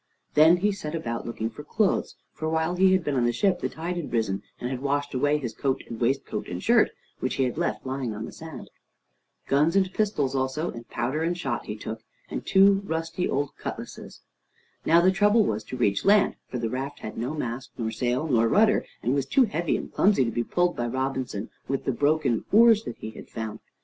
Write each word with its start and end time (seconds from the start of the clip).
Then 0.33 0.57
he 0.57 0.71
set 0.71 0.95
about 0.95 1.27
looking 1.27 1.51
for 1.51 1.63
clothes, 1.63 2.15
for 2.33 2.49
while 2.49 2.75
he 2.75 2.91
had 2.91 3.03
been 3.03 3.13
on 3.13 3.25
the 3.25 3.31
ship, 3.31 3.59
the 3.59 3.69
tide 3.69 3.97
had 3.97 4.11
risen 4.11 4.41
and 4.59 4.71
had 4.71 4.81
washed 4.81 5.13
away 5.13 5.37
his 5.37 5.53
coat 5.53 5.83
and 5.87 6.01
waistcoat 6.01 6.47
and 6.47 6.63
shirt, 6.63 6.89
which 7.19 7.35
he 7.35 7.43
had 7.43 7.55
left 7.55 7.85
lying 7.85 8.15
on 8.15 8.25
the 8.25 8.31
sand. 8.31 8.71
Guns 9.45 9.75
and 9.75 9.93
pistols 9.93 10.33
also, 10.33 10.71
and 10.71 10.89
powder 10.89 11.21
and 11.21 11.37
shot, 11.37 11.67
he 11.67 11.75
took, 11.77 12.01
and 12.31 12.47
two 12.47 12.81
rusty 12.83 13.29
old 13.29 13.55
cutlasses. 13.57 14.21
Now 14.87 15.01
the 15.01 15.11
trouble 15.11 15.43
was 15.45 15.63
to 15.65 15.77
reach 15.77 16.03
land, 16.03 16.33
for 16.47 16.57
the 16.57 16.67
raft 16.71 17.01
had 17.01 17.15
no 17.15 17.35
mast 17.35 17.69
nor 17.77 17.91
sail 17.91 18.25
nor 18.27 18.47
rudder, 18.47 18.83
and 19.03 19.13
was 19.13 19.27
too 19.27 19.43
heavy 19.45 19.77
and 19.77 19.93
clumsy 19.93 20.25
to 20.25 20.31
be 20.31 20.43
pulled 20.43 20.75
by 20.75 20.87
Robinson 20.87 21.51
with 21.67 21.85
the 21.85 21.91
broken 21.91 22.43
oars 22.51 22.85
that 22.85 22.97
he 22.97 23.11
had 23.11 23.29
found. 23.29 23.59